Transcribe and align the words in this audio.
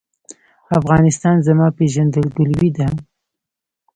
افغانستان 0.79 1.35
زما 1.47 1.67
پیژندګلوي 1.77 2.69
ده؟ 2.77 2.87